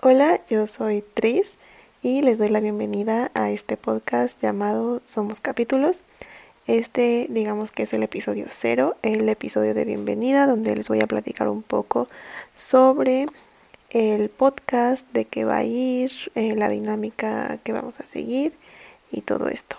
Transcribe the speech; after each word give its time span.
Hola, 0.00 0.40
yo 0.48 0.68
soy 0.68 1.02
Tris 1.02 1.54
y 2.02 2.22
les 2.22 2.38
doy 2.38 2.46
la 2.46 2.60
bienvenida 2.60 3.32
a 3.34 3.50
este 3.50 3.76
podcast 3.76 4.40
llamado 4.40 5.02
Somos 5.06 5.40
Capítulos. 5.40 6.04
Este 6.68 7.26
digamos 7.30 7.72
que 7.72 7.82
es 7.82 7.92
el 7.92 8.04
episodio 8.04 8.46
cero, 8.48 8.96
el 9.02 9.28
episodio 9.28 9.74
de 9.74 9.84
bienvenida 9.84 10.46
donde 10.46 10.76
les 10.76 10.86
voy 10.86 11.00
a 11.00 11.08
platicar 11.08 11.48
un 11.48 11.64
poco 11.64 12.06
sobre 12.54 13.26
el 13.90 14.28
podcast, 14.28 15.04
de 15.12 15.24
qué 15.24 15.44
va 15.44 15.56
a 15.56 15.64
ir, 15.64 16.12
eh, 16.36 16.54
la 16.54 16.68
dinámica 16.68 17.58
que 17.64 17.72
vamos 17.72 17.98
a 17.98 18.06
seguir 18.06 18.52
y 19.10 19.22
todo 19.22 19.48
esto. 19.48 19.74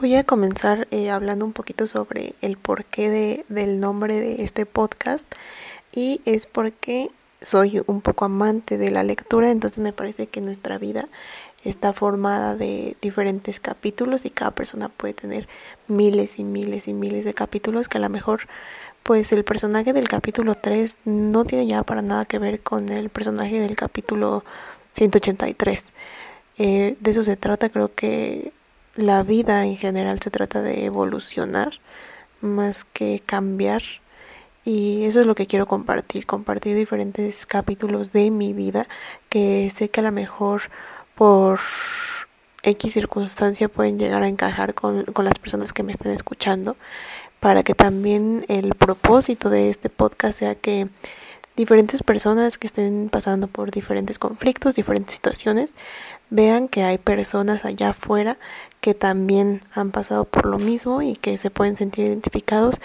Voy 0.00 0.14
a 0.14 0.24
comenzar 0.24 0.88
eh, 0.90 1.10
hablando 1.10 1.44
un 1.44 1.52
poquito 1.52 1.86
sobre 1.86 2.32
el 2.40 2.56
porqué 2.56 3.10
de, 3.10 3.44
del 3.50 3.80
nombre 3.80 4.18
de 4.18 4.44
este 4.44 4.64
podcast 4.64 5.26
y 5.92 6.22
es 6.24 6.46
porque 6.46 7.10
soy 7.40 7.82
un 7.86 8.00
poco 8.00 8.24
amante 8.24 8.78
de 8.78 8.90
la 8.90 9.02
lectura, 9.02 9.50
entonces 9.50 9.78
me 9.78 9.92
parece 9.92 10.26
que 10.26 10.40
nuestra 10.40 10.78
vida 10.78 11.08
está 11.64 11.92
formada 11.92 12.54
de 12.54 12.96
diferentes 13.00 13.60
capítulos 13.60 14.24
y 14.24 14.30
cada 14.30 14.52
persona 14.52 14.88
puede 14.88 15.14
tener 15.14 15.48
miles 15.88 16.38
y 16.38 16.44
miles 16.44 16.86
y 16.88 16.92
miles 16.92 17.24
de 17.24 17.34
capítulos 17.34 17.88
que 17.88 17.98
a 17.98 18.00
lo 18.00 18.08
mejor 18.08 18.46
pues 19.02 19.32
el 19.32 19.44
personaje 19.44 19.92
del 19.92 20.08
capítulo 20.08 20.54
3 20.54 20.96
no 21.04 21.44
tiene 21.44 21.66
ya 21.66 21.82
para 21.82 22.02
nada 22.02 22.24
que 22.24 22.38
ver 22.38 22.60
con 22.60 22.88
el 22.88 23.08
personaje 23.08 23.60
del 23.60 23.76
capítulo 23.76 24.44
183. 24.92 25.84
Eh, 26.58 26.96
de 26.98 27.10
eso 27.10 27.22
se 27.22 27.36
trata, 27.36 27.68
creo 27.68 27.94
que 27.94 28.52
la 28.96 29.22
vida 29.22 29.64
en 29.64 29.76
general 29.76 30.20
se 30.20 30.30
trata 30.30 30.62
de 30.62 30.86
evolucionar 30.86 31.74
más 32.40 32.84
que 32.84 33.22
cambiar 33.24 33.82
y 34.66 35.04
eso 35.04 35.20
es 35.20 35.28
lo 35.28 35.36
que 35.36 35.46
quiero 35.46 35.66
compartir, 35.66 36.26
compartir 36.26 36.74
diferentes 36.74 37.46
capítulos 37.46 38.10
de 38.10 38.32
mi 38.32 38.52
vida 38.52 38.84
que 39.28 39.72
sé 39.72 39.90
que 39.90 40.00
a 40.00 40.02
lo 40.02 40.10
mejor 40.10 40.62
por 41.14 41.60
X 42.64 42.92
circunstancia 42.92 43.68
pueden 43.68 43.96
llegar 43.96 44.24
a 44.24 44.28
encajar 44.28 44.74
con, 44.74 45.04
con 45.04 45.24
las 45.24 45.38
personas 45.38 45.72
que 45.72 45.84
me 45.84 45.92
estén 45.92 46.10
escuchando 46.10 46.76
para 47.38 47.62
que 47.62 47.74
también 47.74 48.44
el 48.48 48.74
propósito 48.74 49.50
de 49.50 49.70
este 49.70 49.88
podcast 49.88 50.40
sea 50.40 50.56
que 50.56 50.88
diferentes 51.56 52.02
personas 52.02 52.58
que 52.58 52.66
estén 52.66 53.08
pasando 53.10 53.48
por 53.48 53.70
diferentes 53.70 54.18
conflictos, 54.18 54.74
diferentes 54.74 55.14
situaciones, 55.14 55.72
vean 56.30 56.68
que 56.68 56.82
hay 56.84 56.98
personas 56.98 57.64
allá 57.64 57.90
afuera 57.90 58.36
que 58.80 58.94
también 58.94 59.62
han 59.74 59.90
pasado 59.90 60.24
por 60.24 60.46
lo 60.46 60.58
mismo 60.58 61.02
y 61.02 61.14
que 61.14 61.36
se 61.38 61.50
pueden 61.50 61.76
sentir 61.76 62.06
identificados 62.06 62.76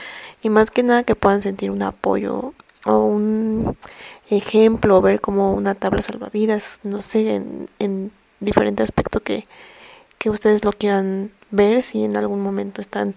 y 0.41 0.49
más 0.49 0.71
que 0.71 0.83
nada 0.83 1.03
que 1.03 1.15
puedan 1.15 1.41
sentir 1.41 1.69
un 1.69 1.83
apoyo 1.83 2.53
o 2.85 2.97
un 2.97 3.77
ejemplo, 4.29 5.01
ver 5.01 5.21
como 5.21 5.53
una 5.53 5.75
tabla 5.75 6.01
salvavidas, 6.01 6.79
no 6.83 7.01
sé, 7.01 7.35
en, 7.35 7.69
en 7.79 8.11
diferente 8.39 8.83
aspecto 8.83 9.19
que, 9.21 9.45
que 10.17 10.29
ustedes 10.29 10.63
lo 10.63 10.71
quieran 10.71 11.31
ver, 11.51 11.83
si 11.83 12.03
en 12.03 12.17
algún 12.17 12.41
momento 12.41 12.81
están 12.81 13.15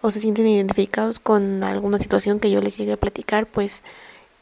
o 0.00 0.10
se 0.10 0.20
sienten 0.20 0.46
identificados 0.46 1.18
con 1.18 1.64
alguna 1.64 1.98
situación 1.98 2.38
que 2.38 2.50
yo 2.50 2.60
les 2.60 2.76
llegue 2.76 2.92
a 2.92 2.96
platicar, 2.96 3.46
pues 3.46 3.82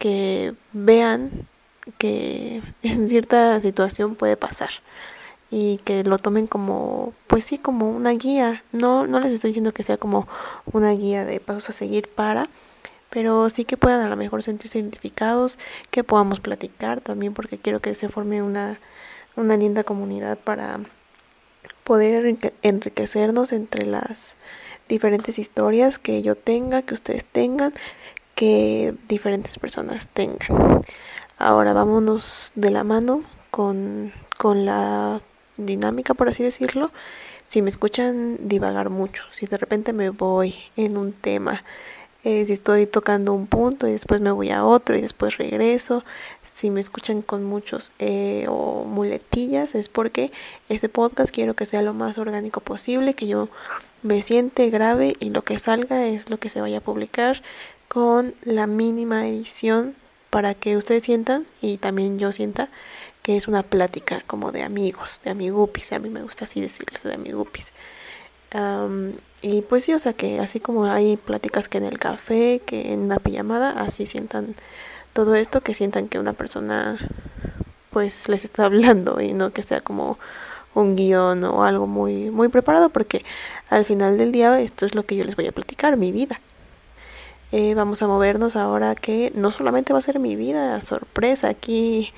que 0.05 0.53
vean 0.75 1.49
que 1.97 2.61
en 2.83 3.09
cierta 3.09 3.59
situación 3.63 4.17
puede 4.17 4.37
pasar 4.37 4.69
y 5.51 5.79
que 5.79 6.05
lo 6.05 6.19
tomen 6.19 6.47
como, 6.47 7.15
pues 7.27 7.45
sí, 7.45 7.57
como 7.57 7.91
una 7.91 8.11
guía. 8.11 8.63
No, 8.71 9.07
no 9.07 9.19
les 9.19 9.33
estoy 9.33 9.49
diciendo 9.49 9.73
que 9.73 9.83
sea 9.83 9.97
como 9.97 10.29
una 10.71 10.91
guía 10.91 11.25
de 11.25 11.41
pasos 11.41 11.71
a 11.71 11.73
seguir 11.73 12.11
para, 12.11 12.51
pero 13.09 13.49
sí 13.49 13.65
que 13.65 13.79
puedan 13.79 14.03
a 14.03 14.11
lo 14.11 14.17
mejor 14.17 14.43
sentirse 14.43 14.79
identificados, 14.79 15.59
que 15.91 16.05
podamos 16.05 16.39
platicar 16.39 17.01
también, 17.01 17.33
porque 17.33 17.57
quiero 17.57 17.81
que 17.81 17.95
se 17.95 18.11
forme 18.11 18.43
una, 18.43 18.79
una 19.37 19.57
linda 19.57 19.85
comunidad 19.85 20.37
para 20.37 20.81
poder 21.83 22.37
enriquecernos 22.61 23.53
entre 23.53 23.87
las 23.87 24.35
diferentes 24.87 25.39
historias 25.39 25.99
que 25.99 26.21
yo 26.21 26.35
tenga, 26.35 26.83
que 26.83 26.93
ustedes 26.93 27.25
tengan, 27.25 27.73
que 28.35 28.95
diferentes 29.09 29.59
personas 29.59 30.09
tengan. 30.13 30.81
Ahora 31.39 31.73
vámonos 31.73 32.53
de 32.55 32.71
la 32.71 32.85
mano 32.85 33.23
con, 33.51 34.13
con 34.39 34.65
la 34.65 35.21
dinámica, 35.57 36.15
por 36.15 36.29
así 36.29 36.43
decirlo, 36.43 36.91
si 37.47 37.63
me 37.63 37.71
escuchan 37.71 38.37
divagar 38.49 38.91
mucho, 38.91 39.25
si 39.33 39.47
de 39.47 39.57
repente 39.57 39.93
me 39.93 40.11
voy 40.11 40.55
en 40.77 40.97
un 40.97 41.13
tema, 41.13 41.63
eh, 42.25 42.47
si 42.47 42.55
estoy 42.55 42.87
tocando 42.87 43.35
un 43.35 43.47
punto 43.47 43.87
y 43.87 43.93
después 43.93 44.21
me 44.21 44.31
voy 44.31 44.51
a 44.51 44.65
otro 44.65 44.97
y 44.97 45.03
después 45.03 45.37
regreso, 45.37 46.03
si 46.43 46.71
me 46.71 46.81
escuchan 46.81 47.21
con 47.21 47.45
muchos 47.45 47.93
eh, 47.99 48.47
o 48.49 48.85
muletillas, 48.85 49.75
es 49.75 49.91
porque 49.91 50.33
este 50.71 50.89
podcast 50.89 51.33
quiero 51.35 51.55
que 51.55 51.67
sea 51.67 51.83
lo 51.83 51.93
más 51.93 52.17
orgánico 52.17 52.61
posible, 52.61 53.13
que 53.13 53.27
yo 53.27 53.51
me 54.03 54.23
siente 54.23 54.71
grave 54.71 55.17
y 55.21 55.31
lo 55.31 55.43
que 55.43 55.59
salga 55.59 56.07
es 56.07 56.31
lo 56.31 56.39
que 56.39 56.49
se 56.49 56.63
vaya 56.63 56.79
a 56.79 56.81
publicar 56.81 57.43
con 57.95 58.35
la 58.43 58.67
mínima 58.67 59.29
edición 59.29 59.95
para 60.29 60.55
que 60.55 60.77
ustedes 60.77 61.05
sientan 61.05 61.47
y 61.63 61.77
también 61.77 62.19
yo 62.19 62.33
sienta 62.33 62.69
que 63.23 63.37
es 63.37 63.47
una 63.47 63.63
plática 63.63 64.21
como 64.27 64.51
de 64.51 64.65
amigos, 64.65 65.21
de 65.23 65.31
amigupis, 65.31 65.93
a 65.93 66.01
mí 66.01 66.11
me 66.11 66.21
gusta 66.21 66.45
así 66.45 66.61
decirles, 66.61 67.05
de 67.05 67.15
amigupis. 67.15 67.73
y 69.43 69.63
pues 69.63 69.85
sí, 69.85 69.95
o 69.95 70.01
sea 70.01 70.13
que 70.13 70.41
así 70.41 70.59
como 70.59 70.87
hay 70.87 71.17
pláticas 71.17 71.69
que 71.69 71.79
en 71.79 71.85
el 71.85 72.01
café, 72.01 72.61
que 72.67 72.93
en 72.93 73.03
una 73.03 73.21
pijamada, 73.21 73.71
así 73.71 74.07
sientan 74.07 74.57
todo 75.13 75.37
esto, 75.37 75.61
que 75.61 75.73
sientan 75.73 76.09
que 76.09 76.19
una 76.19 76.33
persona 76.33 76.99
pues 77.91 78.29
les 78.29 78.43
está 78.43 78.65
hablando 78.65 79.21
y 79.21 79.35
no 79.35 79.53
que 79.53 79.63
sea 79.63 79.81
como 79.81 80.19
un 80.75 80.97
guion 80.97 81.45
o 81.45 81.63
algo 81.63 81.87
muy, 81.87 82.31
muy 82.31 82.49
preparado, 82.49 82.89
porque 82.89 83.25
al 83.71 83.85
final 83.85 84.19
del 84.19 84.33
día 84.33 84.59
esto 84.61 84.85
es 84.85 84.97
lo 84.97 85.07
que 85.07 85.15
yo 85.15 85.25
les 85.25 85.37
voy 85.37 85.47
a 85.47 85.53
platicar, 85.53 85.97
mi 85.97 86.11
vida. 86.11 86.41
Eh, 87.57 87.75
vamos 87.77 88.03
a 88.03 88.09
movernos 88.09 88.57
ahora 88.57 88.97
que 88.97 89.31
no 89.37 89.53
solamente 89.53 89.93
va 89.93 90.01
a 90.01 90.03
ser 90.03 90.19
mi 90.19 90.35
vida, 90.35 90.81
sorpresa, 90.81 91.51
aquí 91.51 92.09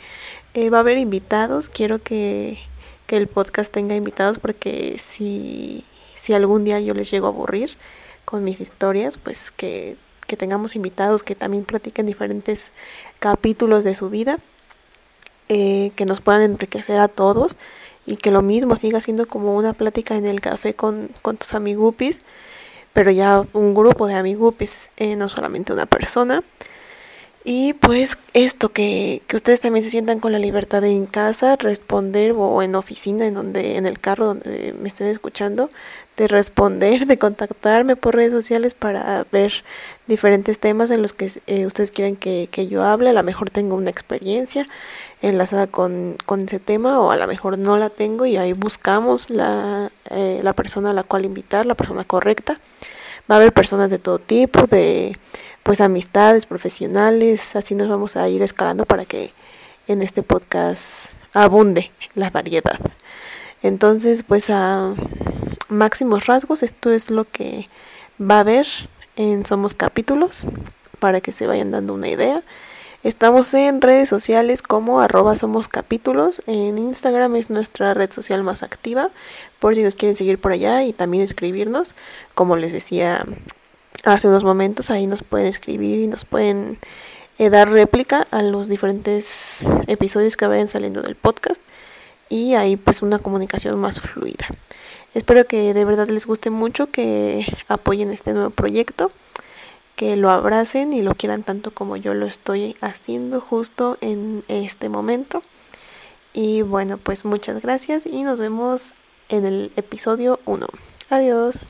eh, 0.54 0.70
va 0.70 0.78
a 0.78 0.80
haber 0.80 0.96
invitados, 0.96 1.68
quiero 1.68 2.02
que, 2.02 2.58
que, 3.06 3.18
el 3.18 3.26
podcast 3.26 3.70
tenga 3.70 3.94
invitados 3.94 4.38
porque 4.38 4.98
si, 4.98 5.84
si 6.14 6.32
algún 6.32 6.64
día 6.64 6.80
yo 6.80 6.94
les 6.94 7.10
llego 7.10 7.26
a 7.26 7.28
aburrir 7.32 7.76
con 8.24 8.44
mis 8.44 8.62
historias, 8.62 9.18
pues 9.18 9.50
que, 9.50 9.98
que 10.26 10.38
tengamos 10.38 10.74
invitados 10.74 11.22
que 11.22 11.34
también 11.34 11.66
platiquen 11.66 12.06
diferentes 12.06 12.72
capítulos 13.18 13.84
de 13.84 13.94
su 13.94 14.08
vida, 14.08 14.38
eh, 15.50 15.92
que 15.96 16.06
nos 16.06 16.22
puedan 16.22 16.40
enriquecer 16.40 16.98
a 16.98 17.08
todos 17.08 17.58
y 18.06 18.16
que 18.16 18.30
lo 18.30 18.40
mismo 18.40 18.74
siga 18.74 19.02
siendo 19.02 19.28
como 19.28 19.54
una 19.54 19.74
plática 19.74 20.16
en 20.16 20.24
el 20.24 20.40
café 20.40 20.72
con, 20.72 21.10
con 21.20 21.36
tus 21.36 21.52
amigupis, 21.52 22.22
pero 22.96 23.10
ya 23.10 23.44
un 23.52 23.74
grupo 23.74 24.06
de 24.06 24.14
amigupis, 24.14 24.88
eh, 24.96 25.16
no 25.16 25.28
solamente 25.28 25.74
una 25.74 25.84
persona. 25.84 26.42
Y 27.48 27.74
pues 27.74 28.18
esto, 28.34 28.70
que, 28.70 29.22
que 29.28 29.36
ustedes 29.36 29.60
también 29.60 29.84
se 29.84 29.90
sientan 29.92 30.18
con 30.18 30.32
la 30.32 30.40
libertad 30.40 30.82
de 30.82 30.90
en 30.90 31.06
casa 31.06 31.54
responder 31.54 32.32
o 32.36 32.60
en 32.60 32.74
oficina, 32.74 33.24
en 33.24 33.34
donde, 33.34 33.76
en 33.76 33.86
el 33.86 34.00
carro 34.00 34.26
donde 34.26 34.74
me 34.80 34.88
estén 34.88 35.06
escuchando, 35.06 35.70
de 36.16 36.26
responder, 36.26 37.06
de 37.06 37.18
contactarme 37.18 37.94
por 37.94 38.16
redes 38.16 38.32
sociales 38.32 38.74
para 38.74 39.24
ver 39.30 39.62
diferentes 40.08 40.58
temas 40.58 40.90
en 40.90 41.02
los 41.02 41.12
que 41.12 41.30
eh, 41.46 41.66
ustedes 41.66 41.92
quieren 41.92 42.16
que, 42.16 42.48
que, 42.50 42.66
yo 42.66 42.82
hable. 42.82 43.10
A 43.10 43.12
lo 43.12 43.22
mejor 43.22 43.48
tengo 43.50 43.76
una 43.76 43.90
experiencia 43.90 44.66
enlazada 45.22 45.68
con, 45.68 46.16
con, 46.26 46.40
ese 46.40 46.58
tema 46.58 46.98
o 46.98 47.12
a 47.12 47.16
lo 47.16 47.28
mejor 47.28 47.58
no 47.58 47.76
la 47.76 47.90
tengo 47.90 48.26
y 48.26 48.38
ahí 48.38 48.54
buscamos 48.54 49.30
la, 49.30 49.92
eh, 50.10 50.40
la 50.42 50.52
persona 50.52 50.90
a 50.90 50.94
la 50.94 51.04
cual 51.04 51.24
invitar, 51.24 51.64
la 51.64 51.76
persona 51.76 52.02
correcta. 52.02 52.58
Va 53.30 53.36
a 53.36 53.38
haber 53.38 53.52
personas 53.52 53.88
de 53.88 54.00
todo 54.00 54.18
tipo, 54.18 54.66
de 54.66 55.16
pues 55.66 55.80
amistades 55.80 56.46
profesionales, 56.46 57.56
así 57.56 57.74
nos 57.74 57.88
vamos 57.88 58.16
a 58.16 58.28
ir 58.28 58.40
escalando 58.40 58.84
para 58.84 59.04
que 59.04 59.32
en 59.88 60.00
este 60.00 60.22
podcast 60.22 61.10
abunde 61.32 61.90
la 62.14 62.30
variedad. 62.30 62.78
Entonces, 63.64 64.22
pues 64.22 64.48
a 64.48 64.94
máximos 65.68 66.26
rasgos, 66.26 66.62
esto 66.62 66.92
es 66.92 67.10
lo 67.10 67.24
que 67.24 67.66
va 68.20 68.36
a 68.36 68.40
haber 68.40 68.68
en 69.16 69.44
Somos 69.44 69.74
Capítulos, 69.74 70.46
para 71.00 71.20
que 71.20 71.32
se 71.32 71.48
vayan 71.48 71.72
dando 71.72 71.94
una 71.94 72.10
idea. 72.10 72.44
Estamos 73.02 73.52
en 73.52 73.80
redes 73.80 74.08
sociales 74.08 74.62
como 74.62 75.00
arroba 75.00 75.34
somos 75.34 75.66
capítulos. 75.66 76.42
En 76.46 76.78
Instagram 76.78 77.34
es 77.34 77.50
nuestra 77.50 77.92
red 77.92 78.12
social 78.12 78.44
más 78.44 78.62
activa, 78.62 79.10
por 79.58 79.74
si 79.74 79.82
nos 79.82 79.96
quieren 79.96 80.14
seguir 80.14 80.38
por 80.38 80.52
allá 80.52 80.84
y 80.84 80.92
también 80.92 81.24
escribirnos. 81.24 81.96
Como 82.36 82.54
les 82.54 82.72
decía 82.72 83.24
hace 84.06 84.28
unos 84.28 84.44
momentos. 84.44 84.90
Ahí 84.90 85.06
nos 85.06 85.22
pueden 85.22 85.46
escribir 85.46 86.00
y 86.00 86.06
nos 86.06 86.24
pueden 86.24 86.78
eh, 87.38 87.50
dar 87.50 87.70
réplica 87.70 88.24
a 88.30 88.42
los 88.42 88.68
diferentes 88.68 89.60
episodios 89.86 90.36
que 90.36 90.46
vayan 90.46 90.68
saliendo 90.68 91.02
del 91.02 91.16
podcast. 91.16 91.60
Y 92.28 92.54
ahí 92.54 92.76
pues 92.76 93.02
una 93.02 93.18
comunicación 93.18 93.78
más 93.78 94.00
fluida. 94.00 94.46
Espero 95.14 95.46
que 95.46 95.72
de 95.74 95.84
verdad 95.84 96.08
les 96.08 96.26
guste 96.26 96.50
mucho, 96.50 96.90
que 96.90 97.46
apoyen 97.68 98.10
este 98.10 98.32
nuevo 98.32 98.50
proyecto, 98.50 99.10
que 99.94 100.16
lo 100.16 100.30
abracen 100.30 100.92
y 100.92 101.02
lo 101.02 101.14
quieran 101.14 101.42
tanto 101.42 101.70
como 101.70 101.96
yo 101.96 102.14
lo 102.14 102.26
estoy 102.26 102.76
haciendo 102.80 103.40
justo 103.40 103.96
en 104.00 104.44
este 104.48 104.88
momento. 104.88 105.42
Y 106.32 106.62
bueno, 106.62 106.98
pues 106.98 107.24
muchas 107.24 107.62
gracias 107.62 108.04
y 108.04 108.22
nos 108.22 108.38
vemos 108.38 108.94
en 109.28 109.46
el 109.46 109.72
episodio 109.76 110.38
1. 110.44 110.66
Adiós. 111.08 111.64